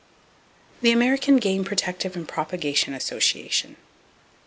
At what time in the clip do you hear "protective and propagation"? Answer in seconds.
1.63-2.95